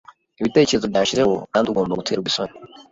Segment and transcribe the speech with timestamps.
[0.39, 2.53] Ibitekerezo byanshizeho kandi ugomba guterwa isoni